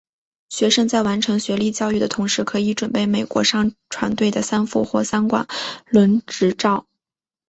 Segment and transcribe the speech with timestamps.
[0.49, 5.45] 学生在完成学历教育的同时可以准备美国商船队的三副或三管
[5.85, 6.87] 轮执照。